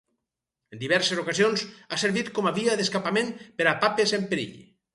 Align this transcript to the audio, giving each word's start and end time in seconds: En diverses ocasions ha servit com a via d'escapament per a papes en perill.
En 0.75 0.79
diverses 0.83 1.19
ocasions 1.23 1.65
ha 1.97 2.01
servit 2.05 2.33
com 2.39 2.49
a 2.49 2.55
via 2.57 2.79
d'escapament 2.81 3.31
per 3.61 3.71
a 3.73 3.77
papes 3.87 4.19
en 4.21 4.31
perill. 4.35 4.61